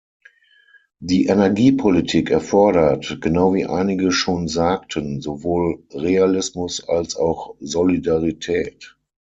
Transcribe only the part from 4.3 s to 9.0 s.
sagten, sowohl Realismus als auch Solidarität.